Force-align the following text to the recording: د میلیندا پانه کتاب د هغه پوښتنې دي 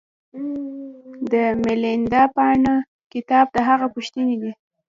د 1.31 1.33
میلیندا 1.63 2.23
پانه 2.35 2.75
کتاب 3.13 3.45
د 3.55 3.57
هغه 3.69 3.87
پوښتنې 3.93 4.35
دي 4.41 4.51